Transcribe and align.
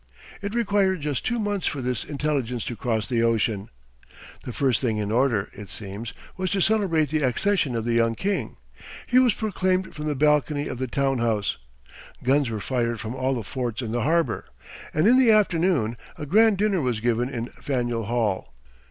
It 0.41 0.55
required 0.55 0.99
just 1.01 1.27
two 1.27 1.37
months 1.37 1.67
for 1.67 1.79
this 1.79 2.03
intelligence 2.03 2.65
to 2.65 2.75
cross 2.75 3.05
the 3.05 3.21
ocean. 3.21 3.69
The 4.43 4.51
first 4.51 4.81
thing 4.81 4.97
in 4.97 5.11
order, 5.11 5.51
it 5.53 5.69
seems, 5.69 6.13
was 6.37 6.49
to 6.49 6.59
celebrate 6.59 7.09
the 7.09 7.21
accession 7.21 7.75
of 7.75 7.85
the 7.85 7.93
young 7.93 8.15
king. 8.15 8.57
He 9.05 9.19
was 9.19 9.35
proclaimed 9.35 9.93
from 9.93 10.07
the 10.07 10.15
balcony 10.15 10.67
of 10.67 10.79
the 10.79 10.87
town 10.87 11.19
house; 11.19 11.59
guns 12.23 12.49
were 12.49 12.59
fired 12.59 12.99
from 12.99 13.13
all 13.13 13.35
the 13.35 13.43
forts 13.43 13.83
in 13.83 13.91
the 13.91 14.01
harbor; 14.01 14.45
and 14.91 15.05
in 15.05 15.19
the 15.19 15.29
afternoon 15.29 15.97
a 16.17 16.25
grand 16.25 16.57
dinner 16.57 16.81
was 16.81 16.99
given 16.99 17.29
in 17.29 17.45
Faneuil 17.49 18.05
Hall. 18.05 18.55